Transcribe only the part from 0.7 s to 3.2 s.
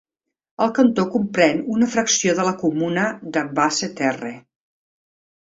cantó comprèn una fracció de la comuna